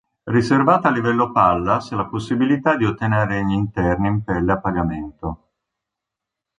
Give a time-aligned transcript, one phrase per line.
[0.23, 5.47] Riservata al livello "Pallas" la possibilità di ottenere gli interni in pelle a pagamento.